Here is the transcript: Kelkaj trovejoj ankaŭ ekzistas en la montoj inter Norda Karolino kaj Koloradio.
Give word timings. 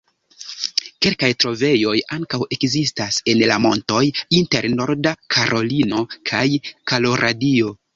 Kelkaj 1.05 1.29
trovejoj 1.43 1.93
ankaŭ 2.17 2.41
ekzistas 2.57 3.21
en 3.35 3.45
la 3.53 3.61
montoj 3.69 4.03
inter 4.41 4.73
Norda 4.75 5.17
Karolino 5.37 6.05
kaj 6.33 6.47
Koloradio. 6.91 7.75